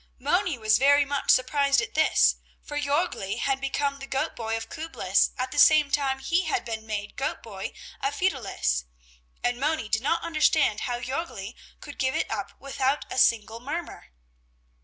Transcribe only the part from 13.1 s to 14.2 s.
a single murmur.